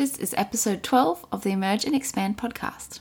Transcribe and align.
This 0.00 0.16
is 0.16 0.32
episode 0.38 0.82
12 0.82 1.26
of 1.30 1.42
the 1.42 1.50
Emerge 1.50 1.84
and 1.84 1.94
Expand 1.94 2.38
podcast. 2.38 3.00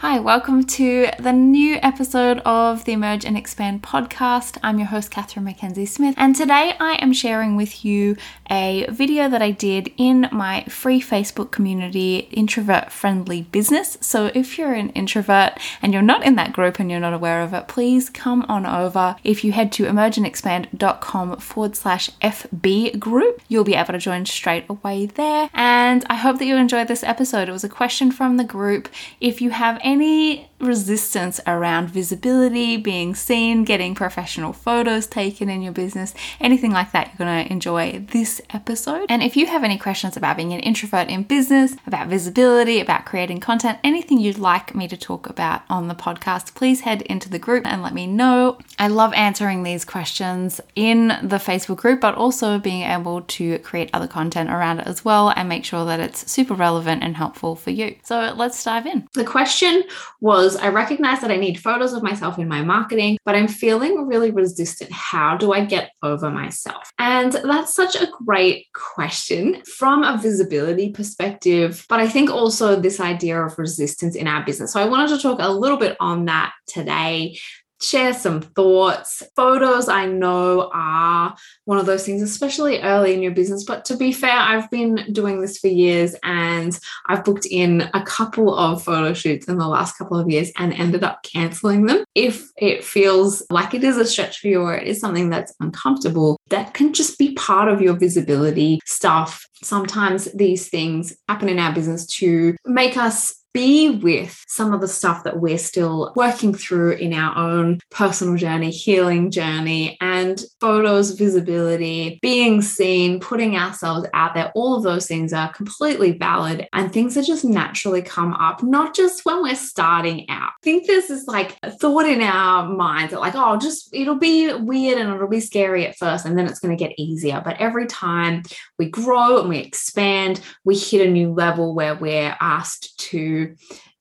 Hi, 0.00 0.20
welcome 0.20 0.62
to 0.62 1.08
the 1.18 1.32
new 1.32 1.80
episode 1.82 2.38
of 2.44 2.84
the 2.84 2.92
Emerge 2.92 3.24
and 3.24 3.36
Expand 3.36 3.82
podcast. 3.82 4.56
I'm 4.62 4.78
your 4.78 4.86
host, 4.86 5.10
Catherine 5.10 5.44
Mackenzie 5.44 5.86
Smith, 5.86 6.14
and 6.16 6.36
today 6.36 6.76
I 6.78 6.92
am 7.02 7.12
sharing 7.12 7.56
with 7.56 7.84
you 7.84 8.16
a 8.48 8.86
video 8.90 9.28
that 9.28 9.42
I 9.42 9.50
did 9.50 9.92
in 9.96 10.28
my 10.30 10.62
free 10.68 11.00
Facebook 11.00 11.50
community, 11.50 12.28
Introvert 12.30 12.92
Friendly 12.92 13.42
Business. 13.42 13.98
So 14.00 14.30
if 14.36 14.56
you're 14.56 14.72
an 14.72 14.90
introvert 14.90 15.58
and 15.82 15.92
you're 15.92 16.00
not 16.00 16.24
in 16.24 16.36
that 16.36 16.52
group 16.52 16.78
and 16.78 16.88
you're 16.88 17.00
not 17.00 17.12
aware 17.12 17.42
of 17.42 17.52
it, 17.52 17.66
please 17.66 18.08
come 18.08 18.46
on 18.48 18.66
over. 18.66 19.16
If 19.24 19.42
you 19.42 19.50
head 19.50 19.72
to 19.72 19.82
emergeandexpand.com 19.82 21.38
forward 21.38 21.74
slash 21.74 22.10
FB 22.22 23.00
group, 23.00 23.42
you'll 23.48 23.64
be 23.64 23.74
able 23.74 23.94
to 23.94 23.98
join 23.98 24.26
straight 24.26 24.64
away 24.68 25.06
there. 25.06 25.50
And 25.52 26.04
I 26.08 26.14
hope 26.14 26.38
that 26.38 26.46
you 26.46 26.54
enjoyed 26.54 26.86
this 26.86 27.02
episode. 27.02 27.48
It 27.48 27.52
was 27.52 27.64
a 27.64 27.68
question 27.68 28.12
from 28.12 28.36
the 28.36 28.44
group. 28.44 28.88
If 29.20 29.42
you 29.42 29.50
have 29.50 29.80
any 29.88 30.50
resistance 30.60 31.40
around 31.46 31.90
visibility, 31.90 32.76
being 32.76 33.14
seen, 33.14 33.64
getting 33.64 33.94
professional 33.94 34.52
photos 34.52 35.06
taken 35.06 35.48
in 35.48 35.62
your 35.62 35.72
business, 35.72 36.14
anything 36.40 36.72
like 36.72 36.92
that, 36.92 37.08
you're 37.08 37.26
going 37.26 37.44
to 37.44 37.52
enjoy 37.52 38.04
this 38.10 38.40
episode. 38.50 39.06
And 39.08 39.22
if 39.22 39.36
you 39.36 39.46
have 39.46 39.64
any 39.64 39.78
questions 39.78 40.16
about 40.16 40.36
being 40.36 40.52
an 40.52 40.60
introvert 40.60 41.08
in 41.08 41.22
business, 41.22 41.74
about 41.86 42.08
visibility, 42.08 42.80
about 42.80 43.06
creating 43.06 43.40
content, 43.40 43.78
anything 43.84 44.18
you'd 44.18 44.38
like 44.38 44.74
me 44.74 44.88
to 44.88 44.96
talk 44.96 45.28
about 45.28 45.62
on 45.68 45.88
the 45.88 45.94
podcast, 45.94 46.54
please 46.54 46.80
head 46.80 47.02
into 47.02 47.28
the 47.28 47.38
group 47.38 47.66
and 47.66 47.82
let 47.82 47.94
me 47.94 48.06
know. 48.06 48.58
I 48.78 48.88
love 48.88 49.12
answering 49.14 49.62
these 49.62 49.84
questions 49.84 50.60
in 50.74 51.08
the 51.22 51.36
Facebook 51.36 51.76
group, 51.76 52.00
but 52.00 52.14
also 52.14 52.58
being 52.58 52.82
able 52.82 53.22
to 53.22 53.58
create 53.60 53.90
other 53.92 54.06
content 54.06 54.50
around 54.50 54.80
it 54.80 54.86
as 54.86 55.04
well 55.04 55.30
and 55.30 55.48
make 55.48 55.64
sure 55.64 55.84
that 55.84 56.00
it's 56.00 56.30
super 56.30 56.54
relevant 56.54 57.02
and 57.02 57.16
helpful 57.16 57.54
for 57.54 57.70
you. 57.70 57.96
So 58.02 58.32
let's 58.36 58.62
dive 58.62 58.86
in. 58.86 59.08
The 59.14 59.24
question 59.24 59.84
was 60.20 60.47
I 60.56 60.68
recognize 60.68 61.20
that 61.20 61.30
I 61.30 61.36
need 61.36 61.60
photos 61.60 61.92
of 61.92 62.02
myself 62.02 62.38
in 62.38 62.48
my 62.48 62.62
marketing, 62.62 63.18
but 63.24 63.34
I'm 63.34 63.48
feeling 63.48 64.06
really 64.06 64.30
resistant. 64.30 64.92
How 64.92 65.36
do 65.36 65.52
I 65.52 65.64
get 65.64 65.92
over 66.02 66.30
myself? 66.30 66.90
And 66.98 67.32
that's 67.32 67.74
such 67.74 67.96
a 67.96 68.08
great 68.26 68.66
question 68.72 69.62
from 69.64 70.02
a 70.02 70.18
visibility 70.18 70.90
perspective, 70.92 71.84
but 71.88 72.00
I 72.00 72.08
think 72.08 72.30
also 72.30 72.80
this 72.80 73.00
idea 73.00 73.42
of 73.42 73.58
resistance 73.58 74.14
in 74.14 74.26
our 74.26 74.44
business. 74.44 74.72
So 74.72 74.80
I 74.80 74.88
wanted 74.88 75.16
to 75.16 75.22
talk 75.22 75.38
a 75.40 75.50
little 75.50 75.78
bit 75.78 75.96
on 76.00 76.26
that 76.26 76.52
today 76.66 77.38
share 77.80 78.12
some 78.12 78.40
thoughts. 78.40 79.22
Photos, 79.36 79.88
I 79.88 80.06
know, 80.06 80.70
are 80.72 81.36
one 81.64 81.78
of 81.78 81.86
those 81.86 82.04
things, 82.04 82.22
especially 82.22 82.80
early 82.80 83.14
in 83.14 83.22
your 83.22 83.32
business. 83.32 83.64
But 83.64 83.84
to 83.86 83.96
be 83.96 84.12
fair, 84.12 84.36
I've 84.36 84.70
been 84.70 85.12
doing 85.12 85.40
this 85.40 85.58
for 85.58 85.68
years 85.68 86.14
and 86.22 86.78
I've 87.06 87.24
booked 87.24 87.46
in 87.46 87.88
a 87.94 88.02
couple 88.02 88.56
of 88.56 88.82
photo 88.82 89.12
shoots 89.14 89.46
in 89.48 89.58
the 89.58 89.68
last 89.68 89.96
couple 89.96 90.18
of 90.18 90.28
years 90.28 90.50
and 90.56 90.72
ended 90.72 91.04
up 91.04 91.22
canceling 91.22 91.86
them. 91.86 92.04
If 92.14 92.48
it 92.56 92.84
feels 92.84 93.42
like 93.50 93.74
it 93.74 93.84
is 93.84 93.96
a 93.96 94.06
stretch 94.06 94.40
for 94.40 94.48
you 94.48 94.60
or 94.62 94.76
it 94.76 94.86
is 94.86 95.00
something 95.00 95.30
that's 95.30 95.54
uncomfortable, 95.60 96.38
that 96.48 96.74
can 96.74 96.92
just 96.92 97.18
be 97.18 97.34
part 97.34 97.68
of 97.68 97.80
your 97.80 97.96
visibility 97.96 98.80
stuff. 98.84 99.46
Sometimes 99.62 100.30
these 100.32 100.68
things 100.68 101.16
happen 101.28 101.48
in 101.48 101.58
our 101.58 101.72
business 101.72 102.06
to 102.06 102.56
make 102.64 102.96
us 102.96 103.37
be 103.52 103.90
with 103.90 104.44
some 104.46 104.72
of 104.72 104.80
the 104.80 104.88
stuff 104.88 105.24
that 105.24 105.40
we're 105.40 105.58
still 105.58 106.12
working 106.16 106.54
through 106.54 106.92
in 106.92 107.12
our 107.12 107.36
own 107.36 107.80
personal 107.90 108.36
journey, 108.36 108.70
healing 108.70 109.30
journey, 109.30 109.96
and 110.00 110.42
photos, 110.60 111.12
visibility, 111.12 112.18
being 112.22 112.62
seen, 112.62 113.20
putting 113.20 113.56
ourselves 113.56 114.06
out 114.14 114.34
there. 114.34 114.52
All 114.54 114.76
of 114.76 114.82
those 114.82 115.06
things 115.06 115.32
are 115.32 115.52
completely 115.52 116.12
valid 116.12 116.68
and 116.72 116.92
things 116.92 117.14
that 117.14 117.24
just 117.24 117.44
naturally 117.44 118.02
come 118.02 118.34
up, 118.34 118.62
not 118.62 118.94
just 118.94 119.24
when 119.24 119.42
we're 119.42 119.54
starting 119.54 120.28
out. 120.28 120.50
I 120.50 120.62
think 120.62 120.86
there's 120.86 121.08
this 121.08 121.26
like 121.26 121.58
thought 121.80 122.06
in 122.06 122.20
our 122.20 122.68
minds 122.68 123.12
that, 123.12 123.20
like, 123.20 123.34
oh, 123.36 123.56
just 123.58 123.88
it'll 123.92 124.16
be 124.16 124.52
weird 124.52 124.98
and 124.98 125.12
it'll 125.12 125.28
be 125.28 125.40
scary 125.40 125.86
at 125.86 125.96
first, 125.96 126.26
and 126.26 126.36
then 126.36 126.46
it's 126.46 126.60
going 126.60 126.76
to 126.76 126.84
get 126.84 126.98
easier. 126.98 127.40
But 127.44 127.60
every 127.60 127.86
time 127.86 128.42
we 128.78 128.90
grow 128.90 129.40
and 129.40 129.48
we 129.48 129.58
expand, 129.58 130.40
we 130.64 130.76
hit 130.76 131.06
a 131.06 131.10
new 131.10 131.32
level 131.32 131.74
where 131.74 131.94
we're 131.94 132.36
asked 132.40 132.98
to 132.98 133.37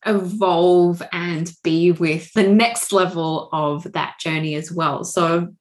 evolve 0.06 1.02
and 1.12 1.52
be 1.64 1.92
with 1.92 2.32
the 2.34 2.48
next 2.48 2.94
level 2.94 3.50
of 3.52 3.92
that 3.94 4.20
journey 4.20 4.56
as 4.56 4.72
well. 4.72 5.04
So 5.04 5.54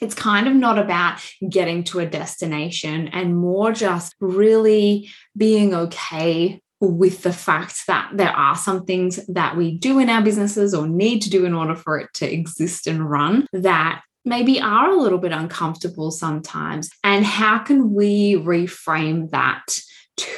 it's 0.00 0.14
kind 0.14 0.48
of 0.48 0.54
not 0.54 0.78
about 0.78 1.20
getting 1.48 1.84
to 1.84 2.00
a 2.00 2.06
destination 2.06 3.08
and 3.08 3.36
more 3.36 3.72
just 3.72 4.14
really 4.20 5.10
being 5.36 5.74
okay 5.74 6.60
with 6.80 7.22
the 7.22 7.32
fact 7.32 7.86
that 7.86 8.10
there 8.14 8.32
are 8.36 8.56
some 8.56 8.84
things 8.84 9.24
that 9.28 9.56
we 9.56 9.78
do 9.78 10.00
in 10.00 10.08
our 10.08 10.22
businesses 10.22 10.74
or 10.74 10.88
need 10.88 11.22
to 11.22 11.30
do 11.30 11.44
in 11.44 11.54
order 11.54 11.76
for 11.76 11.98
it 11.98 12.12
to 12.14 12.30
exist 12.30 12.88
and 12.88 13.08
run 13.08 13.46
that 13.52 14.02
maybe 14.24 14.60
are 14.60 14.90
a 14.90 14.96
little 14.96 15.18
bit 15.18 15.30
uncomfortable 15.30 16.10
sometimes. 16.10 16.90
And 17.04 17.24
how 17.24 17.58
can 17.58 17.94
we 17.94 18.34
reframe 18.34 19.30
that? 19.30 19.78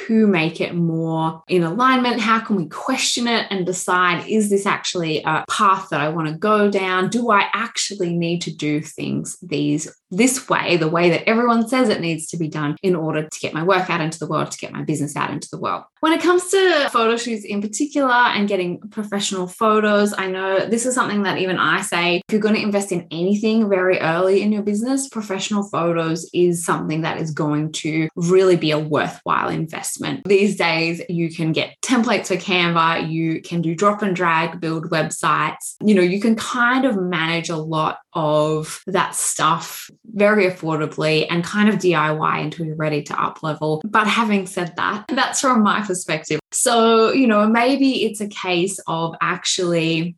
To 0.07 0.27
make 0.27 0.61
it 0.61 0.75
more 0.75 1.43
in 1.47 1.63
alignment? 1.63 2.19
How 2.19 2.39
can 2.39 2.55
we 2.55 2.67
question 2.67 3.27
it 3.27 3.47
and 3.49 3.65
decide 3.65 4.27
is 4.27 4.49
this 4.49 4.65
actually 4.65 5.23
a 5.23 5.45
path 5.49 5.89
that 5.89 6.01
I 6.01 6.09
want 6.09 6.27
to 6.27 6.35
go 6.35 6.69
down? 6.69 7.09
Do 7.09 7.31
I 7.31 7.47
actually 7.53 8.15
need 8.15 8.41
to 8.43 8.55
do 8.55 8.81
things 8.81 9.37
these 9.41 9.89
this 10.11 10.47
way, 10.47 10.77
the 10.77 10.87
way 10.87 11.09
that 11.09 11.27
everyone 11.27 11.67
says 11.67 11.89
it 11.89 11.99
needs 11.99 12.27
to 12.27 12.37
be 12.37 12.47
done 12.47 12.75
in 12.83 12.95
order 12.95 13.27
to 13.27 13.39
get 13.39 13.53
my 13.53 13.63
work 13.63 13.89
out 13.89 14.01
into 14.01 14.19
the 14.19 14.27
world, 14.27 14.51
to 14.51 14.57
get 14.57 14.71
my 14.71 14.83
business 14.83 15.15
out 15.15 15.31
into 15.31 15.49
the 15.49 15.57
world. 15.57 15.83
When 15.99 16.13
it 16.13 16.21
comes 16.21 16.49
to 16.51 16.89
photo 16.91 17.17
shoots 17.17 17.43
in 17.43 17.61
particular 17.61 18.13
and 18.13 18.47
getting 18.47 18.79
professional 18.91 19.47
photos, 19.47 20.13
I 20.17 20.27
know 20.27 20.67
this 20.67 20.85
is 20.85 20.93
something 20.93 21.23
that 21.23 21.39
even 21.39 21.57
I 21.57 21.81
say 21.81 22.21
if 22.27 22.31
you're 22.31 22.41
going 22.41 22.55
to 22.55 22.61
invest 22.61 22.91
in 22.91 23.07
anything 23.11 23.67
very 23.67 23.99
early 23.99 24.41
in 24.41 24.51
your 24.51 24.61
business, 24.61 25.09
professional 25.09 25.63
photos 25.63 26.29
is 26.33 26.63
something 26.63 27.01
that 27.01 27.17
is 27.19 27.31
going 27.31 27.71
to 27.73 28.07
really 28.15 28.55
be 28.55 28.71
a 28.71 28.79
worthwhile 28.79 29.49
investment. 29.49 29.94
These 30.25 30.55
days, 30.55 31.01
you 31.09 31.29
can 31.29 31.51
get 31.51 31.75
templates 31.81 32.27
for 32.27 32.35
Canva, 32.35 33.09
you 33.09 33.41
can 33.41 33.61
do 33.61 33.75
drop 33.75 34.01
and 34.01 34.15
drag, 34.15 34.59
build 34.59 34.89
websites. 34.89 35.75
You 35.81 35.95
know, 35.95 36.01
you 36.01 36.19
can 36.19 36.35
kind 36.35 36.85
of 36.85 36.97
manage 36.97 37.49
a 37.49 37.57
lot 37.57 37.99
of 38.13 38.81
that 38.87 39.15
stuff 39.15 39.89
very 40.05 40.49
affordably 40.49 41.27
and 41.29 41.43
kind 41.43 41.69
of 41.69 41.75
DIY 41.75 42.41
until 42.41 42.65
you're 42.65 42.75
ready 42.75 43.03
to 43.03 43.21
up 43.21 43.43
level. 43.43 43.81
But 43.85 44.07
having 44.07 44.47
said 44.47 44.73
that, 44.77 45.05
that's 45.09 45.41
from 45.41 45.63
my 45.63 45.81
perspective. 45.81 46.39
So, 46.51 47.11
you 47.11 47.27
know, 47.27 47.47
maybe 47.47 48.05
it's 48.05 48.21
a 48.21 48.27
case 48.27 48.79
of 48.87 49.15
actually 49.21 50.15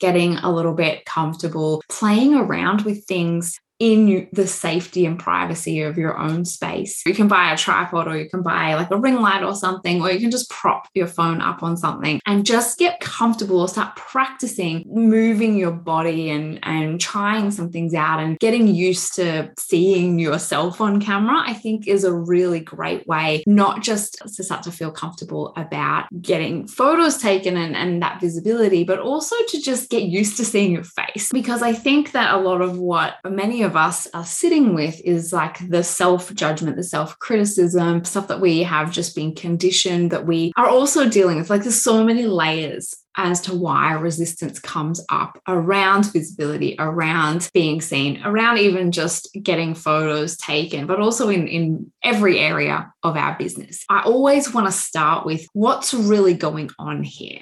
getting 0.00 0.36
a 0.38 0.52
little 0.52 0.74
bit 0.74 1.04
comfortable 1.04 1.82
playing 1.88 2.34
around 2.34 2.82
with 2.82 3.04
things 3.04 3.60
in 3.82 4.28
the 4.32 4.46
safety 4.46 5.04
and 5.04 5.18
privacy 5.18 5.82
of 5.82 5.98
your 5.98 6.16
own 6.16 6.44
space. 6.44 7.02
You 7.04 7.12
can 7.12 7.26
buy 7.26 7.52
a 7.52 7.56
tripod 7.56 8.06
or 8.06 8.16
you 8.16 8.30
can 8.30 8.40
buy 8.40 8.76
like 8.76 8.92
a 8.92 8.96
ring 8.96 9.20
light 9.20 9.42
or 9.42 9.56
something, 9.56 10.00
or 10.00 10.08
you 10.12 10.20
can 10.20 10.30
just 10.30 10.48
prop 10.48 10.86
your 10.94 11.08
phone 11.08 11.40
up 11.40 11.64
on 11.64 11.76
something 11.76 12.20
and 12.24 12.46
just 12.46 12.78
get 12.78 13.00
comfortable 13.00 13.58
or 13.58 13.66
start 13.66 13.96
practicing 13.96 14.84
moving 14.86 15.56
your 15.56 15.72
body 15.72 16.30
and, 16.30 16.60
and 16.62 17.00
trying 17.00 17.50
some 17.50 17.72
things 17.72 17.92
out 17.92 18.20
and 18.20 18.38
getting 18.38 18.68
used 18.68 19.16
to 19.16 19.50
seeing 19.58 20.16
yourself 20.20 20.80
on 20.80 21.00
camera, 21.00 21.42
I 21.44 21.52
think 21.52 21.88
is 21.88 22.04
a 22.04 22.12
really 22.12 22.60
great 22.60 23.04
way, 23.08 23.42
not 23.48 23.82
just 23.82 24.16
to 24.36 24.44
start 24.44 24.62
to 24.62 24.70
feel 24.70 24.92
comfortable 24.92 25.52
about 25.56 26.06
getting 26.22 26.68
photos 26.68 27.18
taken 27.18 27.56
and, 27.56 27.74
and 27.74 28.00
that 28.00 28.20
visibility, 28.20 28.84
but 28.84 29.00
also 29.00 29.34
to 29.48 29.60
just 29.60 29.90
get 29.90 30.04
used 30.04 30.36
to 30.36 30.44
seeing 30.44 30.70
your 30.70 30.84
face. 30.84 31.30
Because 31.32 31.62
I 31.62 31.72
think 31.72 32.12
that 32.12 32.32
a 32.32 32.38
lot 32.38 32.60
of 32.60 32.78
what 32.78 33.14
many 33.28 33.64
of 33.64 33.71
of 33.72 33.76
us 33.76 34.06
are 34.12 34.24
sitting 34.24 34.74
with 34.74 35.00
is 35.00 35.32
like 35.32 35.66
the 35.66 35.82
self 35.82 36.32
judgment, 36.34 36.76
the 36.76 36.82
self 36.82 37.18
criticism, 37.18 38.04
stuff 38.04 38.28
that 38.28 38.40
we 38.40 38.62
have 38.62 38.92
just 38.92 39.16
been 39.16 39.34
conditioned 39.34 40.10
that 40.10 40.26
we 40.26 40.52
are 40.56 40.68
also 40.68 41.08
dealing 41.08 41.38
with. 41.38 41.48
Like 41.48 41.62
there's 41.62 41.82
so 41.82 42.04
many 42.04 42.26
layers 42.26 42.94
as 43.16 43.40
to 43.42 43.54
why 43.54 43.92
resistance 43.92 44.58
comes 44.58 45.04
up 45.08 45.40
around 45.48 46.12
visibility, 46.12 46.76
around 46.78 47.50
being 47.54 47.80
seen, 47.80 48.22
around 48.24 48.58
even 48.58 48.92
just 48.92 49.28
getting 49.42 49.74
photos 49.74 50.36
taken, 50.36 50.86
but 50.86 51.00
also 51.00 51.30
in, 51.30 51.48
in 51.48 51.90
every 52.02 52.38
area 52.38 52.92
of 53.02 53.16
our 53.16 53.36
business. 53.38 53.84
I 53.88 54.02
always 54.02 54.52
want 54.52 54.66
to 54.66 54.72
start 54.72 55.24
with 55.24 55.46
what's 55.54 55.94
really 55.94 56.34
going 56.34 56.70
on 56.78 57.02
here 57.02 57.40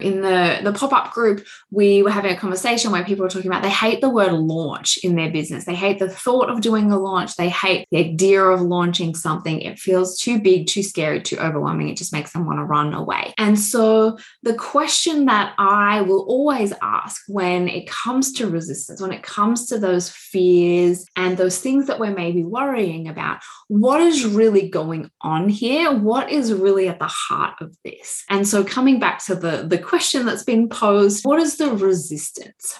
in 0.00 0.22
the, 0.22 0.58
the 0.62 0.72
pop-up 0.72 1.12
group, 1.12 1.46
we 1.70 2.02
were 2.02 2.10
having 2.10 2.32
a 2.32 2.36
conversation 2.36 2.90
where 2.90 3.04
people 3.04 3.22
were 3.22 3.30
talking 3.30 3.50
about 3.50 3.62
they 3.62 3.70
hate 3.70 4.00
the 4.00 4.10
word 4.10 4.32
launch 4.32 4.98
in 4.98 5.14
their 5.14 5.30
business. 5.30 5.64
They 5.64 5.74
hate 5.74 6.00
the 6.00 6.08
thought 6.08 6.50
of 6.50 6.60
doing 6.60 6.90
a 6.90 6.98
launch. 6.98 7.36
They 7.36 7.48
hate 7.48 7.86
the 7.90 7.98
idea 7.98 8.42
of 8.42 8.60
launching 8.60 9.14
something. 9.14 9.60
It 9.60 9.78
feels 9.78 10.18
too 10.18 10.40
big, 10.40 10.66
too 10.66 10.82
scary, 10.82 11.22
too 11.22 11.38
overwhelming. 11.38 11.88
It 11.88 11.96
just 11.96 12.12
makes 12.12 12.32
them 12.32 12.44
want 12.44 12.58
to 12.58 12.64
run 12.64 12.92
away. 12.92 13.34
And 13.38 13.58
so 13.58 14.18
the 14.42 14.54
question 14.54 15.26
that 15.26 15.54
I 15.58 16.00
will 16.02 16.24
always 16.28 16.72
ask 16.82 17.22
when 17.28 17.68
it 17.68 17.88
comes 17.88 18.32
to 18.32 18.48
resistance, 18.48 19.00
when 19.00 19.12
it 19.12 19.22
comes 19.22 19.66
to 19.66 19.78
those 19.78 20.10
fears 20.10 21.06
and 21.16 21.36
those 21.36 21.60
things 21.60 21.86
that 21.86 22.00
we're 22.00 22.14
maybe 22.14 22.42
worrying 22.42 23.08
about, 23.08 23.38
what 23.68 24.00
is 24.00 24.26
really 24.26 24.68
going 24.68 25.10
on 25.20 25.48
here? 25.48 25.92
What 25.92 26.30
is 26.30 26.52
really 26.52 26.88
at 26.88 26.98
the 26.98 27.06
heart 27.06 27.54
of 27.60 27.76
this? 27.84 28.24
And 28.28 28.46
so 28.46 28.64
coming 28.64 28.98
back 28.98 29.24
to 29.26 29.36
the, 29.36 29.64
the 29.66 29.83
question 29.84 30.26
that's 30.26 30.44
been 30.44 30.68
posed 30.68 31.24
what 31.24 31.40
is 31.40 31.56
the 31.56 31.70
resistance? 31.70 32.78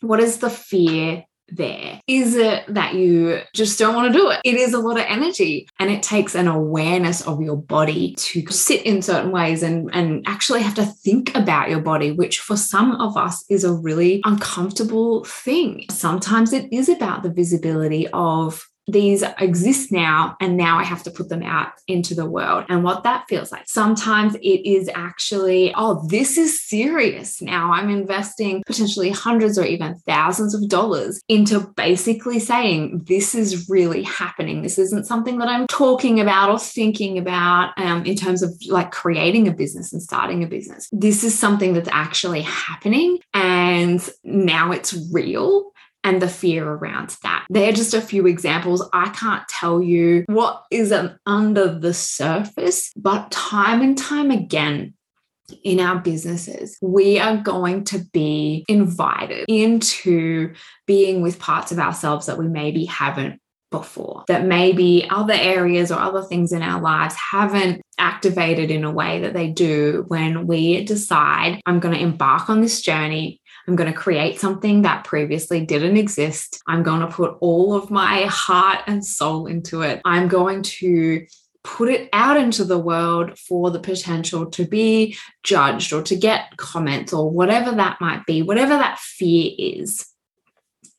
What 0.00 0.20
is 0.20 0.38
the 0.38 0.50
fear 0.50 1.24
there? 1.50 2.00
Is 2.06 2.36
it 2.36 2.64
that 2.68 2.94
you 2.94 3.40
just 3.54 3.78
don't 3.78 3.94
want 3.94 4.12
to 4.12 4.18
do 4.18 4.30
it? 4.30 4.40
It 4.44 4.54
is 4.54 4.74
a 4.74 4.78
lot 4.78 4.98
of 4.98 5.04
energy 5.08 5.68
and 5.78 5.90
it 5.90 6.02
takes 6.02 6.34
an 6.34 6.46
awareness 6.46 7.26
of 7.26 7.40
your 7.40 7.56
body 7.56 8.14
to 8.14 8.46
sit 8.48 8.82
in 8.82 9.02
certain 9.02 9.30
ways 9.30 9.62
and, 9.62 9.90
and 9.92 10.24
actually 10.26 10.62
have 10.62 10.74
to 10.74 10.84
think 10.84 11.34
about 11.34 11.70
your 11.70 11.80
body, 11.80 12.12
which 12.12 12.40
for 12.40 12.56
some 12.56 12.92
of 13.00 13.16
us 13.16 13.44
is 13.48 13.64
a 13.64 13.72
really 13.72 14.20
uncomfortable 14.24 15.24
thing. 15.24 15.86
Sometimes 15.90 16.52
it 16.52 16.72
is 16.72 16.88
about 16.88 17.22
the 17.22 17.32
visibility 17.32 18.06
of 18.08 18.67
these 18.88 19.22
exist 19.38 19.92
now 19.92 20.36
and 20.40 20.56
now 20.56 20.78
I 20.78 20.82
have 20.82 21.02
to 21.04 21.10
put 21.10 21.28
them 21.28 21.42
out 21.42 21.72
into 21.86 22.14
the 22.14 22.24
world 22.24 22.64
and 22.68 22.82
what 22.82 23.04
that 23.04 23.28
feels 23.28 23.52
like. 23.52 23.64
Sometimes 23.68 24.34
it 24.36 24.68
is 24.68 24.90
actually, 24.94 25.72
oh, 25.76 26.06
this 26.08 26.38
is 26.38 26.60
serious 26.60 27.42
now. 27.42 27.70
I'm 27.72 27.90
investing 27.90 28.62
potentially 28.66 29.10
hundreds 29.10 29.58
or 29.58 29.64
even 29.64 29.98
thousands 30.00 30.54
of 30.54 30.68
dollars 30.68 31.20
into 31.28 31.60
basically 31.76 32.40
saying, 32.40 33.04
this 33.06 33.34
is 33.34 33.68
really 33.68 34.02
happening. 34.02 34.62
This 34.62 34.78
isn't 34.78 35.06
something 35.06 35.38
that 35.38 35.48
I'm 35.48 35.66
talking 35.66 36.18
about 36.18 36.50
or 36.50 36.58
thinking 36.58 37.18
about 37.18 37.74
um, 37.76 38.04
in 38.06 38.16
terms 38.16 38.42
of 38.42 38.52
like 38.68 38.90
creating 38.90 39.48
a 39.48 39.52
business 39.52 39.92
and 39.92 40.02
starting 40.02 40.42
a 40.42 40.46
business. 40.46 40.88
This 40.92 41.24
is 41.24 41.38
something 41.38 41.74
that's 41.74 41.90
actually 41.92 42.42
happening 42.42 43.18
and 43.34 44.08
now 44.24 44.72
it's 44.72 44.96
real 45.12 45.72
and 46.04 46.22
the 46.22 46.28
fear 46.28 46.66
around 46.66 47.16
that. 47.22 47.46
They're 47.50 47.72
just 47.72 47.94
a 47.94 48.00
few 48.00 48.26
examples. 48.26 48.88
I 48.92 49.08
can't 49.10 49.46
tell 49.48 49.82
you 49.82 50.24
what 50.28 50.64
is 50.70 50.94
under 51.26 51.78
the 51.78 51.94
surface, 51.94 52.92
but 52.96 53.30
time 53.30 53.82
and 53.82 53.96
time 53.96 54.30
again, 54.30 54.94
in 55.64 55.80
our 55.80 55.98
businesses, 55.98 56.76
we 56.82 57.18
are 57.18 57.38
going 57.38 57.84
to 57.84 58.00
be 58.12 58.64
invited 58.68 59.46
into 59.48 60.52
being 60.86 61.22
with 61.22 61.38
parts 61.38 61.72
of 61.72 61.78
ourselves 61.78 62.26
that 62.26 62.38
we 62.38 62.46
maybe 62.48 62.84
haven't 62.84 63.40
before, 63.70 64.24
that 64.28 64.46
maybe 64.46 65.06
other 65.10 65.34
areas 65.34 65.90
or 65.90 65.98
other 65.98 66.22
things 66.22 66.52
in 66.52 66.62
our 66.62 66.80
lives 66.80 67.14
haven't 67.14 67.82
activated 67.98 68.70
in 68.70 68.84
a 68.84 68.90
way 68.90 69.20
that 69.20 69.34
they 69.34 69.48
do 69.48 70.04
when 70.08 70.46
we 70.46 70.84
decide, 70.84 71.60
I'm 71.66 71.80
going 71.80 71.94
to 71.94 72.00
embark 72.00 72.48
on 72.48 72.60
this 72.60 72.80
journey 72.80 73.40
I'm 73.68 73.76
going 73.76 73.92
to 73.92 73.98
create 73.98 74.40
something 74.40 74.82
that 74.82 75.04
previously 75.04 75.64
didn't 75.64 75.98
exist. 75.98 76.62
I'm 76.66 76.82
going 76.82 77.00
to 77.00 77.06
put 77.06 77.36
all 77.40 77.74
of 77.74 77.90
my 77.90 78.22
heart 78.22 78.80
and 78.86 79.04
soul 79.04 79.46
into 79.46 79.82
it. 79.82 80.00
I'm 80.06 80.26
going 80.26 80.62
to 80.62 81.26
put 81.62 81.90
it 81.90 82.08
out 82.14 82.38
into 82.38 82.64
the 82.64 82.78
world 82.78 83.38
for 83.38 83.70
the 83.70 83.78
potential 83.78 84.46
to 84.52 84.64
be 84.64 85.18
judged 85.42 85.92
or 85.92 86.02
to 86.04 86.16
get 86.16 86.56
comments 86.56 87.12
or 87.12 87.30
whatever 87.30 87.72
that 87.72 88.00
might 88.00 88.24
be, 88.24 88.40
whatever 88.40 88.74
that 88.74 88.98
fear 88.98 89.50
is. 89.58 90.06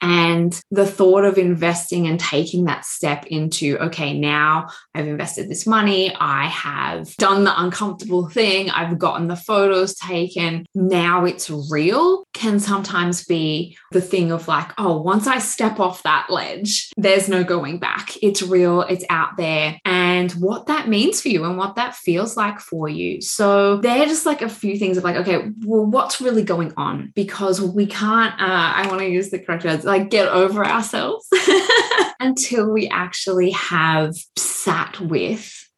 And 0.02 0.60
the 0.72 0.86
thought 0.86 1.26
of 1.26 1.38
investing 1.38 2.08
and 2.08 2.20
taking 2.20 2.66
that 2.66 2.86
step 2.86 3.26
into, 3.28 3.78
okay, 3.80 4.18
now 4.18 4.68
I've 4.96 5.08
invested 5.08 5.50
this 5.50 5.68
money, 5.68 6.16
I 6.16 6.46
have 6.48 7.14
done 7.18 7.44
the 7.44 7.62
uncomfortable 7.62 8.30
thing, 8.30 8.70
I've 8.70 8.98
gotten 8.98 9.28
the 9.28 9.36
photos 9.36 9.96
taken, 9.96 10.66
now 10.74 11.26
it's 11.26 11.50
real, 11.50 12.24
can 12.34 12.60
sometimes 12.60 13.26
be 13.26 13.78
the 13.92 14.02
thing 14.02 14.32
of 14.32 14.48
like, 14.48 14.72
oh, 14.78 15.02
once 15.02 15.28
I 15.28 15.40
step 15.40 15.80
off 15.80 16.04
that 16.04 16.28
ledge, 16.30 16.92
there's 16.96 17.28
no 17.28 17.44
going 17.44 17.80
back. 17.80 18.16
It's 18.24 18.42
real, 18.42 18.82
it's 18.84 19.06
out 19.10 19.38
there, 19.38 19.80
and 20.20 20.32
what 20.34 20.66
that 20.66 20.90
means 20.90 21.22
for 21.22 21.30
you 21.30 21.46
and 21.46 21.58
what 21.58 21.76
that 21.76 21.96
feels 21.96 22.36
like 22.36 22.60
for 22.60 22.90
you. 22.90 23.22
So 23.22 23.78
they're 23.78 24.06
just 24.06 24.26
like 24.26 24.42
a 24.42 24.50
few 24.50 24.78
things 24.78 24.98
of 24.98 25.06
like, 25.06 25.16
okay, 25.16 25.50
well, 25.64 25.86
what's 25.86 26.20
really 26.20 26.44
going 26.44 26.74
on? 26.76 27.14
Because 27.16 27.62
we 27.62 27.86
can't, 27.86 28.34
uh, 28.34 28.74
I 28.76 28.86
want 28.88 29.00
to 29.00 29.08
use 29.08 29.30
the 29.30 29.40
correct 29.40 29.64
words 29.64 29.86
like 29.86 30.10
get 30.10 30.28
over 30.28 30.66
ourselves 30.66 31.26
until 32.20 32.70
we 32.70 32.90
actually 32.90 33.52
have 33.52 34.14
sat 34.36 35.00
with 35.00 35.70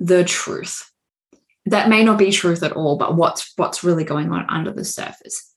the 0.00 0.24
truth 0.24 0.90
that 1.66 1.88
may 1.88 2.02
not 2.02 2.18
be 2.18 2.30
truth 2.30 2.62
at 2.62 2.72
all 2.72 2.96
but 2.96 3.16
what's 3.16 3.52
what's 3.56 3.82
really 3.82 4.04
going 4.04 4.30
on 4.30 4.46
under 4.48 4.72
the 4.72 4.84
surface 4.84 5.52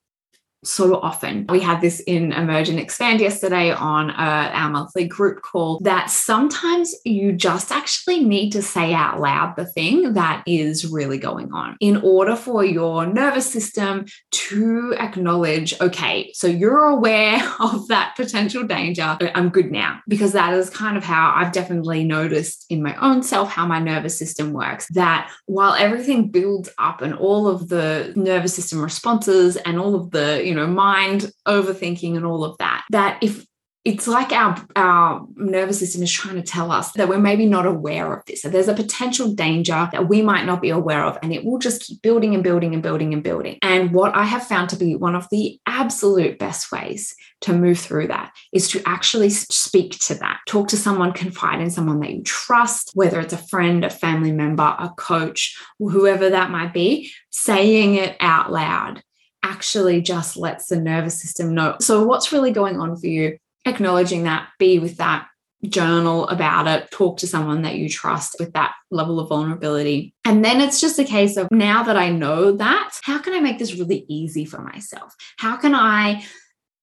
so 0.63 0.99
often. 0.99 1.45
We 1.49 1.59
had 1.59 1.81
this 1.81 1.99
in 2.01 2.31
Emerge 2.31 2.69
and 2.69 2.79
Expand 2.79 3.19
yesterday 3.19 3.71
on 3.71 4.11
uh, 4.11 4.51
our 4.53 4.69
monthly 4.69 5.07
group 5.07 5.41
call 5.41 5.79
that 5.79 6.09
sometimes 6.09 6.93
you 7.03 7.33
just 7.33 7.71
actually 7.71 8.23
need 8.23 8.51
to 8.51 8.61
say 8.61 8.93
out 8.93 9.19
loud 9.19 9.55
the 9.55 9.65
thing 9.65 10.13
that 10.13 10.43
is 10.45 10.85
really 10.85 11.17
going 11.17 11.51
on 11.53 11.77
in 11.79 11.97
order 11.97 12.35
for 12.35 12.63
your 12.63 13.05
nervous 13.05 13.51
system 13.51 14.05
to 14.31 14.93
acknowledge, 14.99 15.79
okay, 15.81 16.31
so 16.33 16.47
you're 16.47 16.85
aware 16.85 17.41
of 17.59 17.87
that 17.87 18.15
potential 18.15 18.63
danger. 18.63 19.17
I'm 19.33 19.49
good 19.49 19.71
now. 19.71 20.01
Because 20.07 20.33
that 20.33 20.53
is 20.53 20.69
kind 20.69 20.97
of 20.97 21.03
how 21.03 21.33
I've 21.35 21.51
definitely 21.51 22.03
noticed 22.03 22.65
in 22.69 22.83
my 22.83 22.95
own 22.95 23.23
self 23.23 23.49
how 23.49 23.65
my 23.65 23.79
nervous 23.79 24.17
system 24.17 24.53
works. 24.53 24.87
That 24.89 25.31
while 25.45 25.73
everything 25.73 26.29
builds 26.29 26.69
up 26.77 27.01
and 27.01 27.13
all 27.13 27.47
of 27.47 27.69
the 27.69 28.13
nervous 28.15 28.55
system 28.55 28.81
responses 28.81 29.57
and 29.57 29.79
all 29.79 29.95
of 29.95 30.11
the, 30.11 30.50
you 30.51 30.57
know, 30.57 30.67
mind 30.67 31.31
overthinking 31.47 32.17
and 32.17 32.25
all 32.25 32.43
of 32.43 32.57
that, 32.57 32.83
that 32.89 33.17
if 33.23 33.45
it's 33.85 34.05
like 34.05 34.33
our, 34.33 34.63
our 34.75 35.25
nervous 35.35 35.79
system 35.79 36.03
is 36.03 36.11
trying 36.11 36.35
to 36.35 36.43
tell 36.43 36.71
us 36.71 36.91
that 36.91 37.07
we're 37.07 37.17
maybe 37.17 37.45
not 37.45 37.65
aware 37.65 38.13
of 38.13 38.23
this. 38.25 38.41
So 38.41 38.49
there's 38.49 38.67
a 38.67 38.75
potential 38.75 39.33
danger 39.33 39.89
that 39.93 40.09
we 40.09 40.21
might 40.21 40.45
not 40.45 40.61
be 40.61 40.71
aware 40.71 41.05
of, 41.05 41.17
and 41.23 41.33
it 41.33 41.45
will 41.45 41.57
just 41.57 41.83
keep 41.83 42.01
building 42.01 42.35
and 42.35 42.43
building 42.43 42.73
and 42.73 42.83
building 42.83 43.13
and 43.13 43.23
building. 43.23 43.57
And 43.61 43.91
what 43.93 44.13
I 44.13 44.25
have 44.25 44.45
found 44.45 44.69
to 44.71 44.75
be 44.75 44.95
one 44.95 45.15
of 45.15 45.25
the 45.31 45.57
absolute 45.65 46.37
best 46.37 46.69
ways 46.69 47.15
to 47.41 47.53
move 47.53 47.79
through 47.79 48.07
that 48.07 48.33
is 48.51 48.67
to 48.69 48.83
actually 48.85 49.29
speak 49.29 49.97
to 49.99 50.15
that. 50.15 50.41
Talk 50.47 50.67
to 50.67 50.77
someone, 50.77 51.13
confide 51.13 51.61
in 51.61 51.71
someone 51.71 52.01
that 52.01 52.11
you 52.11 52.23
trust, 52.23 52.91
whether 52.93 53.21
it's 53.21 53.33
a 53.33 53.37
friend, 53.37 53.85
a 53.85 53.89
family 53.89 54.33
member, 54.33 54.75
a 54.77 54.89
coach, 54.97 55.57
whoever 55.79 56.29
that 56.29 56.51
might 56.51 56.73
be, 56.73 57.09
saying 57.31 57.95
it 57.95 58.17
out 58.19 58.51
loud 58.51 59.01
actually 59.43 60.01
just 60.01 60.37
lets 60.37 60.67
the 60.67 60.79
nervous 60.79 61.19
system 61.21 61.53
know. 61.53 61.75
So, 61.79 62.05
what's 62.05 62.31
really 62.31 62.51
going 62.51 62.79
on 62.79 62.95
for 62.97 63.07
you? 63.07 63.37
Acknowledging 63.65 64.23
that, 64.23 64.49
be 64.59 64.79
with 64.79 64.97
that, 64.97 65.27
journal 65.69 66.27
about 66.29 66.67
it, 66.67 66.89
talk 66.91 67.17
to 67.17 67.27
someone 67.27 67.61
that 67.61 67.75
you 67.75 67.87
trust 67.89 68.35
with 68.39 68.53
that 68.53 68.73
level 68.89 69.19
of 69.19 69.29
vulnerability. 69.29 70.13
And 70.25 70.43
then 70.43 70.59
it's 70.59 70.81
just 70.81 70.99
a 70.99 71.03
case 71.03 71.37
of 71.37 71.49
now 71.51 71.83
that 71.83 71.97
I 71.97 72.09
know 72.09 72.51
that, 72.53 72.93
how 73.03 73.19
can 73.19 73.33
I 73.33 73.39
make 73.39 73.59
this 73.59 73.75
really 73.75 74.05
easy 74.07 74.45
for 74.45 74.61
myself? 74.61 75.13
How 75.37 75.55
can 75.57 75.75
I 75.75 76.25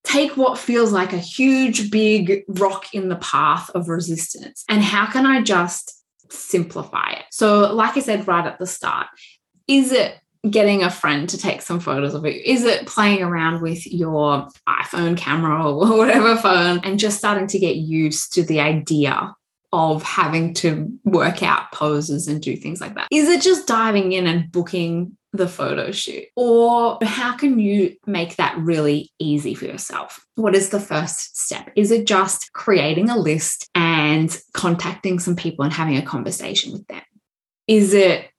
take 0.04 0.36
what 0.36 0.58
feels 0.58 0.92
like 0.92 1.12
a 1.12 1.18
huge, 1.18 1.90
big 1.90 2.44
rock 2.48 2.94
in 2.94 3.08
the 3.08 3.16
path 3.16 3.70
of 3.70 3.88
resistance 3.88 4.64
and 4.68 4.82
how 4.82 5.06
can 5.06 5.26
I 5.26 5.42
just 5.42 6.02
simplify 6.30 7.10
it? 7.10 7.24
So, 7.30 7.74
like 7.74 7.96
I 7.96 8.00
said 8.00 8.28
right 8.28 8.46
at 8.46 8.58
the 8.58 8.66
start, 8.66 9.08
is 9.66 9.92
it 9.92 10.18
getting 10.48 10.82
a 10.82 10.90
friend 10.90 11.28
to 11.28 11.38
take 11.38 11.62
some 11.62 11.80
photos 11.80 12.14
of 12.14 12.24
it? 12.24 12.36
Is 12.44 12.64
it 12.64 12.86
playing 12.86 13.22
around 13.22 13.62
with 13.62 13.86
your 13.86 14.48
iPhone 14.68 15.16
camera 15.16 15.70
or 15.70 15.96
whatever 15.98 16.36
phone 16.36 16.80
and 16.84 16.98
just 16.98 17.18
starting 17.18 17.46
to 17.48 17.58
get 17.58 17.76
used 17.76 18.32
to 18.34 18.42
the 18.42 18.60
idea 18.60 19.34
of 19.72 20.02
having 20.02 20.54
to 20.54 20.90
work 21.04 21.42
out 21.42 21.70
poses 21.72 22.26
and 22.26 22.40
do 22.40 22.56
things 22.56 22.80
like 22.80 22.94
that? 22.94 23.08
Is 23.10 23.28
it 23.28 23.42
just 23.42 23.66
diving 23.66 24.12
in 24.12 24.26
and 24.26 24.50
booking 24.50 25.16
the 25.32 25.48
photo 25.48 25.90
shoot? 25.90 26.24
Or 26.36 26.98
how 27.02 27.36
can 27.36 27.58
you 27.58 27.96
make 28.06 28.36
that 28.36 28.56
really 28.58 29.10
easy 29.18 29.54
for 29.54 29.66
yourself? 29.66 30.24
What 30.36 30.54
is 30.54 30.70
the 30.70 30.80
first 30.80 31.38
step? 31.38 31.70
Is 31.76 31.90
it 31.90 32.06
just 32.06 32.50
creating 32.54 33.10
a 33.10 33.18
list 33.18 33.68
and 33.74 34.36
contacting 34.54 35.18
some 35.18 35.36
people 35.36 35.64
and 35.64 35.72
having 35.72 35.96
a 35.96 36.02
conversation 36.02 36.72
with 36.72 36.86
them? 36.86 37.02
Is 37.66 37.92
it 37.92 38.30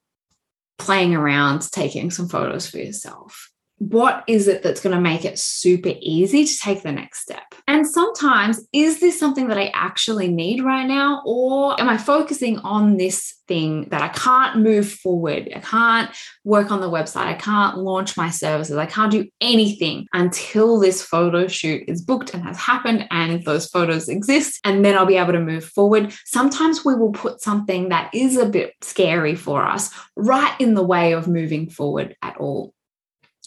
playing 0.80 1.14
around, 1.14 1.70
taking 1.72 2.10
some 2.10 2.28
photos 2.28 2.70
for 2.70 2.78
yourself? 2.78 3.52
What 3.80 4.26
is 4.28 4.48
it 4.48 4.62
that's 4.62 4.82
going 4.82 4.96
to 4.96 5.02
make 5.02 5.24
it 5.24 5.40
super 5.40 5.94
easy 6.02 6.46
to 6.46 6.60
take 6.60 6.84
the 6.84 6.92
next 6.92 7.22
step? 7.22 7.44
And 7.68 7.88
sometimes, 7.88 8.68
is 8.74 9.00
this 9.00 9.18
something 9.18 9.48
that 9.48 9.58
I 9.58 9.72
actually 9.74 10.28
need 10.28 10.64
right 10.64 10.86
now? 10.86 11.22
Or 11.26 11.80
am 11.80 11.88
I 11.88 11.98
focusing 11.98 12.60
on 12.60 12.98
this 12.98 13.36
thing 13.48 13.88
that 13.90 14.02
I 14.02 14.10
can't 14.10 14.60
move 14.60 14.92
forward? 14.92 15.50
I 15.56 15.60
can't 15.60 16.12
work 16.44 16.72
on 16.72 16.82
the 16.82 16.92
website. 16.92 17.28
I 17.28 17.36
can't 17.36 17.78
launch 17.78 18.18
my 18.18 18.30
services. 18.30 18.76
I 18.76 18.86
can't 18.86 19.12
do 19.12 19.26
anything 19.40 20.08
until 20.14 20.78
this 20.78 21.02
photo 21.02 21.48
shoot 21.48 21.84
is 21.88 22.02
booked 22.02 22.34
and 22.34 22.44
has 22.44 22.58
happened 22.58 23.08
and 23.12 23.44
those 23.46 23.68
photos 23.70 24.10
exist. 24.10 24.60
And 24.66 24.84
then 24.84 24.98
I'll 24.98 25.06
be 25.06 25.18
able 25.18 25.34
to 25.34 25.40
move 25.40 25.64
forward. 25.64 26.14
Sometimes 26.26 26.84
we 26.84 26.96
will 26.96 27.14
put 27.14 27.42
something 27.42 27.90
that 27.90 28.14
is 28.14 28.36
a 28.36 28.46
bit 28.46 28.74
scary 28.82 29.36
for 29.36 29.66
us 29.66 29.90
right 30.18 30.54
in 30.60 30.74
the 30.74 30.84
way 30.84 31.14
of 31.14 31.30
moving 31.30 31.70
forward 31.70 32.18
at 32.22 32.36
all. 32.38 32.74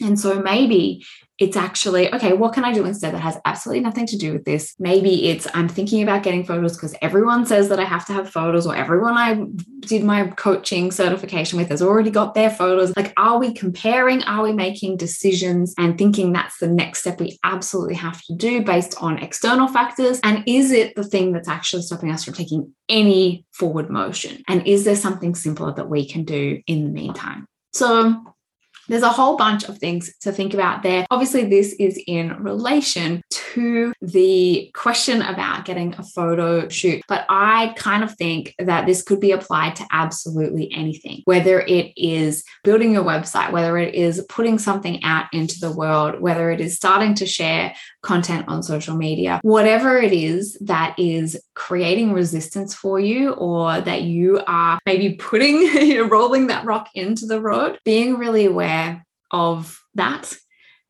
And 0.00 0.18
so 0.18 0.40
maybe 0.40 1.04
it's 1.38 1.56
actually, 1.56 2.12
okay, 2.14 2.34
what 2.34 2.52
can 2.52 2.64
I 2.64 2.72
do 2.72 2.84
instead 2.84 3.14
that 3.14 3.20
has 3.20 3.38
absolutely 3.44 3.82
nothing 3.82 4.06
to 4.06 4.16
do 4.16 4.32
with 4.32 4.44
this? 4.44 4.74
Maybe 4.78 5.28
it's 5.28 5.46
I'm 5.54 5.68
thinking 5.68 6.02
about 6.02 6.22
getting 6.22 6.44
photos 6.44 6.76
because 6.76 6.94
everyone 7.02 7.46
says 7.46 7.68
that 7.68 7.80
I 7.80 7.84
have 7.84 8.06
to 8.06 8.12
have 8.12 8.30
photos, 8.30 8.66
or 8.66 8.76
everyone 8.76 9.14
I 9.14 9.44
did 9.80 10.04
my 10.04 10.28
coaching 10.28 10.92
certification 10.92 11.58
with 11.58 11.68
has 11.68 11.82
already 11.82 12.10
got 12.10 12.34
their 12.34 12.50
photos. 12.50 12.96
Like, 12.96 13.12
are 13.16 13.38
we 13.38 13.52
comparing? 13.52 14.22
Are 14.22 14.42
we 14.42 14.52
making 14.52 14.98
decisions 14.98 15.74
and 15.76 15.98
thinking 15.98 16.32
that's 16.32 16.58
the 16.58 16.68
next 16.68 17.00
step 17.00 17.20
we 17.20 17.38
absolutely 17.42 17.96
have 17.96 18.22
to 18.22 18.34
do 18.34 18.62
based 18.62 18.94
on 19.02 19.18
external 19.18 19.68
factors? 19.68 20.20
And 20.22 20.44
is 20.46 20.70
it 20.70 20.94
the 20.94 21.04
thing 21.04 21.32
that's 21.32 21.48
actually 21.48 21.82
stopping 21.82 22.10
us 22.10 22.24
from 22.24 22.34
taking 22.34 22.72
any 22.88 23.44
forward 23.52 23.90
motion? 23.90 24.42
And 24.48 24.66
is 24.66 24.84
there 24.84 24.96
something 24.96 25.34
simpler 25.34 25.74
that 25.74 25.90
we 25.90 26.08
can 26.08 26.24
do 26.24 26.62
in 26.66 26.84
the 26.84 26.90
meantime? 26.90 27.46
So, 27.72 28.31
there's 28.92 29.02
a 29.02 29.08
whole 29.08 29.38
bunch 29.38 29.64
of 29.64 29.78
things 29.78 30.14
to 30.18 30.30
think 30.30 30.52
about 30.52 30.82
there. 30.82 31.06
Obviously, 31.10 31.46
this 31.46 31.72
is 31.80 31.98
in 32.06 32.42
relation 32.42 33.22
to 33.30 33.94
the 34.02 34.70
question 34.74 35.22
about 35.22 35.64
getting 35.64 35.94
a 35.94 36.02
photo 36.02 36.68
shoot, 36.68 37.02
but 37.08 37.24
I 37.30 37.72
kind 37.78 38.04
of 38.04 38.14
think 38.16 38.54
that 38.58 38.84
this 38.84 39.00
could 39.00 39.18
be 39.18 39.32
applied 39.32 39.76
to 39.76 39.86
absolutely 39.92 40.70
anything, 40.74 41.22
whether 41.24 41.60
it 41.62 41.94
is 41.96 42.44
building 42.64 42.92
your 42.92 43.02
website, 43.02 43.50
whether 43.50 43.78
it 43.78 43.94
is 43.94 44.26
putting 44.28 44.58
something 44.58 45.02
out 45.02 45.24
into 45.32 45.58
the 45.58 45.72
world, 45.72 46.20
whether 46.20 46.50
it 46.50 46.60
is 46.60 46.76
starting 46.76 47.14
to 47.14 47.24
share 47.24 47.74
content 48.02 48.44
on 48.46 48.62
social 48.62 48.94
media, 48.94 49.40
whatever 49.42 49.96
it 49.96 50.12
is 50.12 50.58
that 50.60 50.94
is 50.98 51.40
creating 51.66 52.12
resistance 52.12 52.74
for 52.74 52.98
you 52.98 53.30
or 53.34 53.80
that 53.80 54.02
you 54.02 54.42
are 54.48 54.80
maybe 54.84 55.14
putting, 55.14 55.56
you 55.62 55.94
know, 55.94 56.08
rolling 56.08 56.48
that 56.48 56.64
rock 56.64 56.88
into 56.94 57.24
the 57.24 57.40
road, 57.40 57.78
being 57.84 58.18
really 58.18 58.46
aware 58.46 59.06
of 59.30 59.80
that 59.94 60.34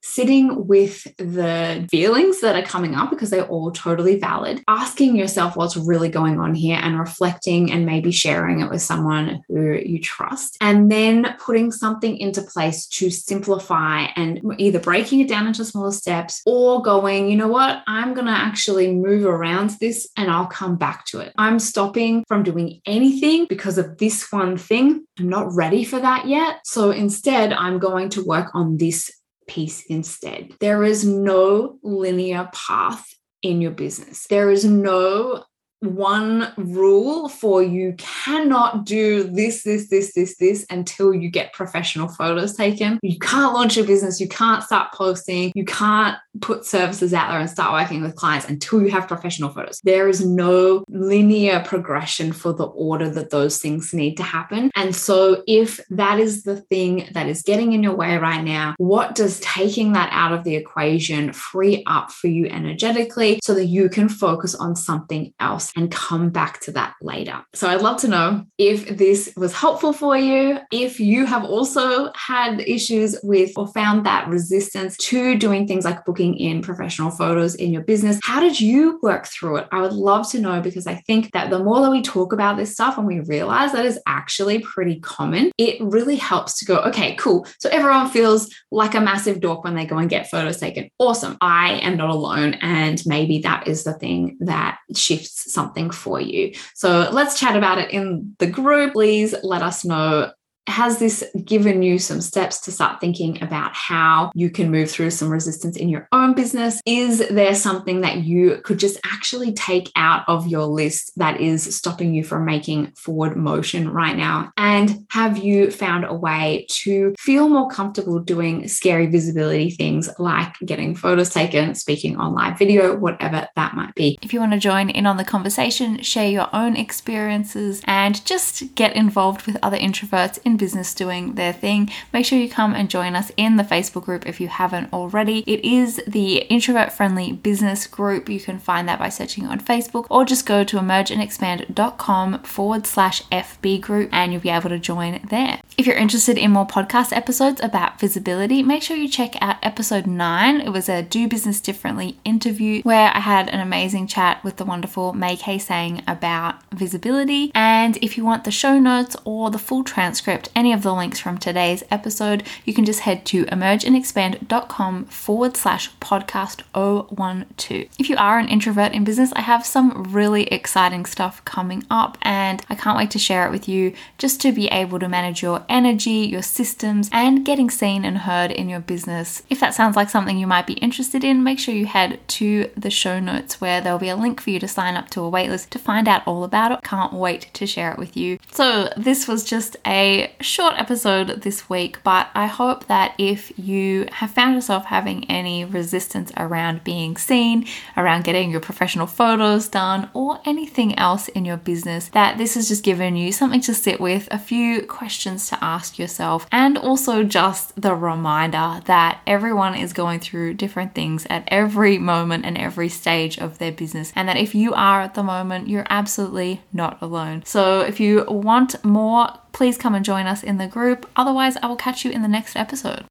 sitting 0.02 0.66
with 0.66 1.04
the 1.16 1.86
feelings 1.90 2.40
that 2.40 2.56
are 2.56 2.66
coming 2.66 2.94
up 2.94 3.10
because 3.10 3.30
they're 3.30 3.46
all 3.46 3.70
totally 3.70 4.18
valid, 4.18 4.62
asking 4.68 5.16
yourself 5.16 5.56
what's 5.56 5.76
really 5.76 6.08
going 6.08 6.38
on 6.38 6.54
here 6.54 6.78
and 6.82 6.98
reflecting 6.98 7.70
and 7.72 7.86
maybe 7.86 8.10
sharing 8.10 8.60
it 8.60 8.70
with 8.70 8.82
someone 8.82 9.42
who 9.48 9.72
you 9.72 10.00
trust, 10.00 10.56
and 10.60 10.90
then 10.90 11.36
putting 11.38 11.70
something 11.70 12.16
into 12.18 12.42
place 12.42 12.86
to 12.86 13.10
simplify 13.10 14.06
and 14.16 14.40
either 14.58 14.78
breaking 14.78 15.20
it 15.20 15.28
down 15.28 15.46
into 15.46 15.64
smaller 15.64 15.92
steps 15.92 16.42
or 16.46 16.82
going, 16.82 17.30
you 17.30 17.36
know 17.36 17.48
what, 17.48 17.82
I'm 17.86 18.14
going 18.14 18.26
to 18.26 18.32
actually 18.32 18.92
move 18.92 19.24
around 19.24 19.70
this 19.80 20.08
and 20.16 20.30
I'll 20.30 20.46
come 20.46 20.76
back 20.76 21.04
to 21.06 21.20
it. 21.20 21.32
I'm 21.38 21.58
stopping 21.58 22.24
from 22.26 22.42
doing 22.42 22.80
anything 22.86 23.46
because 23.48 23.78
of 23.78 23.98
this 23.98 24.30
one 24.32 24.56
thing. 24.56 25.06
I'm 25.18 25.28
not 25.28 25.54
ready 25.54 25.84
for 25.84 26.00
that 26.00 26.26
yet. 26.26 26.60
So 26.64 26.90
instead, 26.90 27.52
I'm 27.52 27.78
going 27.78 28.08
to 28.10 28.24
work 28.24 28.50
on 28.54 28.76
this 28.76 29.10
piece 29.46 29.84
instead. 29.86 30.50
There 30.60 30.84
is 30.84 31.04
no 31.04 31.78
linear 31.82 32.50
path 32.52 33.06
in 33.42 33.60
your 33.60 33.72
business. 33.72 34.26
There 34.28 34.50
is 34.50 34.64
no 34.64 35.44
one 35.82 36.52
rule 36.56 37.28
for 37.28 37.62
you 37.62 37.94
cannot 37.98 38.84
do 38.84 39.24
this, 39.24 39.64
this, 39.64 39.88
this, 39.88 40.14
this, 40.14 40.36
this 40.36 40.64
until 40.70 41.12
you 41.12 41.28
get 41.28 41.52
professional 41.52 42.08
photos 42.08 42.54
taken. 42.54 42.98
You 43.02 43.18
can't 43.18 43.52
launch 43.52 43.76
a 43.76 43.84
business. 43.84 44.20
You 44.20 44.28
can't 44.28 44.62
start 44.62 44.92
posting. 44.92 45.52
You 45.54 45.64
can't 45.64 46.16
put 46.40 46.64
services 46.64 47.12
out 47.12 47.30
there 47.30 47.40
and 47.40 47.50
start 47.50 47.72
working 47.72 48.02
with 48.02 48.14
clients 48.14 48.48
until 48.48 48.82
you 48.82 48.90
have 48.90 49.08
professional 49.08 49.50
photos. 49.50 49.80
There 49.82 50.08
is 50.08 50.24
no 50.24 50.84
linear 50.88 51.60
progression 51.60 52.32
for 52.32 52.52
the 52.52 52.66
order 52.66 53.10
that 53.10 53.30
those 53.30 53.58
things 53.58 53.92
need 53.92 54.16
to 54.16 54.22
happen. 54.22 54.70
And 54.76 54.94
so, 54.94 55.42
if 55.46 55.80
that 55.90 56.18
is 56.18 56.44
the 56.44 56.56
thing 56.56 57.08
that 57.12 57.28
is 57.28 57.42
getting 57.42 57.72
in 57.72 57.82
your 57.82 57.94
way 57.94 58.16
right 58.16 58.42
now, 58.42 58.74
what 58.78 59.14
does 59.14 59.40
taking 59.40 59.92
that 59.92 60.08
out 60.12 60.32
of 60.32 60.44
the 60.44 60.54
equation 60.54 61.32
free 61.32 61.82
up 61.86 62.10
for 62.10 62.28
you 62.28 62.46
energetically 62.46 63.40
so 63.42 63.54
that 63.54 63.66
you 63.66 63.88
can 63.88 64.08
focus 64.08 64.54
on 64.54 64.76
something 64.76 65.32
else 65.40 65.71
and 65.76 65.90
come 65.90 66.30
back 66.30 66.60
to 66.60 66.72
that 66.72 66.94
later? 67.00 67.42
So, 67.54 67.68
I'd 67.68 67.80
love 67.80 68.00
to 68.02 68.08
know 68.08 68.44
if 68.58 68.96
this 68.96 69.32
was 69.36 69.52
helpful 69.52 69.92
for 69.92 70.16
you, 70.16 70.58
if 70.70 71.00
you 71.00 71.26
have 71.26 71.44
also 71.44 72.12
had 72.14 72.60
issues 72.60 73.16
with 73.22 73.52
or 73.56 73.68
found 73.68 74.06
that 74.06 74.28
resistance 74.28 74.96
to 74.98 75.36
doing 75.36 75.66
things 75.66 75.84
like 75.84 76.04
booking 76.04 76.36
in 76.36 76.62
professional 76.62 77.10
photos 77.10 77.54
in 77.54 77.72
your 77.72 77.82
business. 77.82 78.20
How 78.22 78.40
did 78.40 78.60
you 78.60 78.98
work 79.02 79.26
through 79.26 79.56
it? 79.56 79.68
I 79.72 79.80
would 79.80 79.92
love 79.92 80.28
to 80.30 80.40
know 80.40 80.60
because 80.60 80.86
I 80.86 80.96
think 81.06 81.32
that 81.32 81.50
the 81.50 81.58
more 81.58 81.80
that 81.80 81.90
we 81.90 82.02
talk 82.02 82.32
about 82.32 82.56
this 82.56 82.72
stuff 82.72 82.98
and 82.98 83.06
we 83.06 83.20
realize 83.20 83.72
that 83.72 83.86
is 83.86 83.98
actually 84.06 84.58
pretty 84.60 85.00
common, 85.00 85.52
it 85.58 85.80
really 85.80 86.16
helps 86.16 86.58
to 86.58 86.64
go, 86.64 86.78
okay, 86.80 87.14
cool. 87.16 87.46
So 87.58 87.68
everyone 87.70 88.10
feels 88.10 88.48
like 88.70 88.94
a 88.94 89.00
massive 89.00 89.40
dork 89.40 89.64
when 89.64 89.74
they 89.74 89.86
go 89.86 89.98
and 89.98 90.10
get 90.10 90.30
photos 90.30 90.58
taken. 90.58 90.90
Awesome. 90.98 91.36
I 91.40 91.74
am 91.80 91.96
not 91.96 92.10
alone. 92.10 92.54
And 92.54 93.02
maybe 93.06 93.38
that 93.40 93.66
is 93.66 93.84
the 93.84 93.94
thing 93.94 94.36
that 94.40 94.78
shifts 94.94 95.52
something 95.52 95.61
for 95.92 96.20
you. 96.20 96.54
So 96.74 97.08
let's 97.12 97.38
chat 97.38 97.56
about 97.56 97.78
it 97.78 97.90
in 97.90 98.34
the 98.38 98.46
group. 98.46 98.92
Please 98.92 99.34
let 99.42 99.62
us 99.62 99.84
know 99.84 100.32
has 100.66 100.98
this 100.98 101.24
given 101.44 101.82
you 101.82 101.98
some 101.98 102.20
steps 102.20 102.60
to 102.62 102.72
start 102.72 103.00
thinking 103.00 103.42
about 103.42 103.74
how 103.74 104.30
you 104.34 104.50
can 104.50 104.70
move 104.70 104.90
through 104.90 105.10
some 105.10 105.28
resistance 105.28 105.76
in 105.76 105.88
your 105.88 106.08
own 106.12 106.34
business? 106.34 106.80
Is 106.86 107.26
there 107.28 107.54
something 107.54 108.02
that 108.02 108.18
you 108.18 108.60
could 108.64 108.78
just 108.78 108.98
actually 109.04 109.52
take 109.52 109.90
out 109.96 110.24
of 110.28 110.46
your 110.46 110.64
list 110.64 111.12
that 111.16 111.40
is 111.40 111.74
stopping 111.74 112.14
you 112.14 112.24
from 112.24 112.44
making 112.44 112.92
forward 112.92 113.36
motion 113.36 113.90
right 113.90 114.16
now? 114.16 114.52
And 114.56 115.04
have 115.10 115.38
you 115.38 115.70
found 115.70 116.04
a 116.04 116.14
way 116.14 116.66
to 116.70 117.14
feel 117.18 117.48
more 117.48 117.68
comfortable 117.68 118.20
doing 118.20 118.68
scary 118.68 119.06
visibility 119.06 119.70
things 119.70 120.08
like 120.18 120.54
getting 120.64 120.94
photos 120.94 121.30
taken, 121.30 121.74
speaking 121.74 122.16
on 122.16 122.34
live 122.34 122.58
video, 122.58 122.96
whatever 122.96 123.48
that 123.56 123.74
might 123.74 123.94
be? 123.94 124.18
If 124.22 124.32
you 124.32 124.40
want 124.40 124.52
to 124.52 124.58
join 124.58 124.90
in 124.90 125.06
on 125.06 125.16
the 125.16 125.24
conversation, 125.24 126.00
share 126.02 126.28
your 126.28 126.48
own 126.52 126.76
experiences, 126.76 127.82
and 127.84 128.24
just 128.24 128.74
get 128.74 128.94
involved 128.94 129.46
with 129.46 129.58
other 129.62 129.78
introverts 129.78 130.38
in 130.44 130.51
business 130.56 130.94
doing 130.94 131.34
their 131.34 131.52
thing, 131.52 131.90
make 132.12 132.26
sure 132.26 132.38
you 132.38 132.48
come 132.48 132.74
and 132.74 132.90
join 132.90 133.14
us 133.14 133.30
in 133.36 133.56
the 133.56 133.64
Facebook 133.64 134.04
group 134.04 134.26
if 134.26 134.40
you 134.40 134.48
haven't 134.48 134.92
already. 134.92 135.44
It 135.46 135.64
is 135.64 136.00
the 136.06 136.38
introvert 136.42 136.92
friendly 136.92 137.32
business 137.32 137.86
group. 137.86 138.28
You 138.28 138.40
can 138.40 138.58
find 138.58 138.88
that 138.88 138.98
by 138.98 139.08
searching 139.08 139.46
on 139.46 139.60
Facebook 139.60 140.06
or 140.10 140.24
just 140.24 140.46
go 140.46 140.64
to 140.64 140.78
emergeandexpand.com 140.78 142.42
forward 142.42 142.86
slash 142.86 143.22
FB 143.28 143.80
group 143.80 144.10
and 144.12 144.32
you'll 144.32 144.42
be 144.42 144.50
able 144.50 144.70
to 144.70 144.78
join 144.78 145.20
there. 145.28 145.60
If 145.78 145.86
you're 145.86 145.96
interested 145.96 146.36
in 146.36 146.50
more 146.50 146.66
podcast 146.66 147.16
episodes 147.16 147.60
about 147.62 147.98
visibility, 147.98 148.62
make 148.62 148.82
sure 148.82 148.96
you 148.96 149.08
check 149.08 149.34
out 149.40 149.56
episode 149.62 150.06
nine. 150.06 150.60
It 150.60 150.70
was 150.70 150.88
a 150.88 151.02
Do 151.02 151.28
Business 151.28 151.60
Differently 151.60 152.18
interview 152.24 152.82
where 152.82 153.10
I 153.14 153.20
had 153.20 153.48
an 153.48 153.60
amazing 153.60 154.06
chat 154.06 154.42
with 154.44 154.56
the 154.56 154.64
wonderful 154.64 155.12
Mai-kee 155.12 155.58
Tsang 155.58 156.02
about 156.06 156.62
visibility. 156.72 157.50
And 157.54 157.96
if 158.02 158.16
you 158.16 158.24
want 158.24 158.44
the 158.44 158.50
show 158.50 158.78
notes 158.78 159.16
or 159.24 159.50
the 159.50 159.58
full 159.58 159.84
transcript, 159.84 160.41
any 160.54 160.72
of 160.72 160.82
the 160.82 160.94
links 160.94 161.18
from 161.18 161.38
today's 161.38 161.82
episode, 161.90 162.44
you 162.64 162.74
can 162.74 162.84
just 162.84 163.00
head 163.00 163.24
to 163.26 163.44
emergeandexpand.com 163.46 165.04
forward 165.06 165.56
slash 165.56 165.90
podcast 165.96 166.62
012. 166.72 167.88
If 167.98 168.08
you 168.08 168.16
are 168.16 168.38
an 168.38 168.48
introvert 168.48 168.92
in 168.92 169.04
business, 169.04 169.32
I 169.34 169.42
have 169.42 169.66
some 169.66 170.12
really 170.12 170.44
exciting 170.44 171.06
stuff 171.06 171.44
coming 171.44 171.84
up 171.90 172.18
and 172.22 172.64
I 172.68 172.74
can't 172.74 172.98
wait 172.98 173.10
to 173.12 173.18
share 173.18 173.46
it 173.46 173.50
with 173.50 173.68
you 173.68 173.92
just 174.18 174.40
to 174.42 174.52
be 174.52 174.68
able 174.68 174.98
to 174.98 175.08
manage 175.08 175.42
your 175.42 175.64
energy, 175.68 176.26
your 176.26 176.42
systems, 176.42 177.08
and 177.12 177.44
getting 177.44 177.70
seen 177.70 178.04
and 178.04 178.18
heard 178.18 178.50
in 178.50 178.68
your 178.68 178.80
business. 178.80 179.42
If 179.50 179.60
that 179.60 179.74
sounds 179.74 179.96
like 179.96 180.10
something 180.10 180.38
you 180.38 180.46
might 180.46 180.66
be 180.66 180.74
interested 180.74 181.24
in, 181.24 181.42
make 181.42 181.58
sure 181.58 181.74
you 181.74 181.86
head 181.86 182.20
to 182.28 182.70
the 182.76 182.90
show 182.90 183.20
notes 183.20 183.60
where 183.60 183.80
there'll 183.80 183.98
be 183.98 184.08
a 184.08 184.16
link 184.16 184.40
for 184.40 184.50
you 184.50 184.60
to 184.60 184.68
sign 184.68 184.96
up 184.96 185.10
to 185.10 185.24
a 185.24 185.30
waitlist 185.30 185.70
to 185.70 185.78
find 185.78 186.08
out 186.08 186.22
all 186.26 186.44
about 186.44 186.72
it. 186.72 186.82
Can't 186.82 187.12
wait 187.12 187.48
to 187.54 187.66
share 187.66 187.92
it 187.92 187.98
with 187.98 188.16
you. 188.16 188.38
So, 188.52 188.88
this 188.96 189.28
was 189.28 189.44
just 189.44 189.76
a 189.86 190.31
short 190.40 190.74
episode 190.78 191.42
this 191.42 191.68
week, 191.68 192.02
but 192.02 192.28
I 192.34 192.46
hope 192.46 192.86
that 192.86 193.14
if 193.18 193.52
you 193.58 194.06
have 194.12 194.30
found 194.30 194.54
yourself 194.54 194.86
having 194.86 195.30
any 195.30 195.64
resistance 195.64 196.32
around 196.36 196.84
being 196.84 197.16
seen, 197.16 197.66
around 197.96 198.24
getting 198.24 198.50
your 198.50 198.60
professional 198.60 199.06
photos 199.06 199.68
done, 199.68 200.10
or 200.14 200.40
anything 200.44 200.98
else 200.98 201.28
in 201.28 201.44
your 201.44 201.56
business, 201.56 202.08
that 202.08 202.38
this 202.38 202.54
has 202.54 202.68
just 202.68 202.84
given 202.84 203.16
you 203.16 203.32
something 203.32 203.60
to 203.62 203.74
sit 203.74 204.00
with, 204.00 204.28
a 204.30 204.38
few 204.38 204.82
questions 204.86 205.48
to 205.48 205.64
ask 205.64 205.98
yourself, 205.98 206.46
and 206.50 206.78
also 206.78 207.22
just 207.22 207.80
the 207.80 207.94
reminder 207.94 208.80
that 208.86 209.20
everyone 209.26 209.74
is 209.74 209.92
going 209.92 210.20
through 210.20 210.54
different 210.54 210.94
things 210.94 211.26
at 211.28 211.44
every 211.48 211.98
moment 211.98 212.44
and 212.44 212.58
every 212.58 212.88
stage 212.88 213.38
of 213.38 213.58
their 213.58 213.72
business, 213.72 214.12
and 214.16 214.28
that 214.28 214.36
if 214.36 214.54
you 214.54 214.72
are 214.74 215.02
at 215.02 215.14
the 215.14 215.22
moment, 215.22 215.68
you're 215.68 215.86
absolutely 215.90 216.60
not 216.72 217.00
alone. 217.02 217.42
So 217.44 217.80
if 217.80 218.00
you 218.00 218.24
want 218.28 218.82
more, 218.84 219.28
please 219.52 219.78
come 219.78 219.94
and 219.94 220.04
join 220.04 220.26
us 220.26 220.42
in 220.42 220.58
the 220.58 220.66
group. 220.66 221.08
Otherwise, 221.16 221.56
I 221.62 221.66
will 221.66 221.76
catch 221.76 222.04
you 222.04 222.10
in 222.10 222.22
the 222.22 222.28
next 222.28 222.56
episode. 222.56 223.04